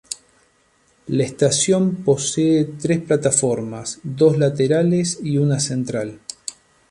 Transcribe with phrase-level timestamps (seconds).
[1.05, 6.19] La estación posee tres plataformas, dos laterales y una central.